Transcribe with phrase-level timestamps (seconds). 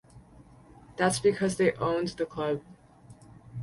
[0.97, 2.63] That's because they owned the club.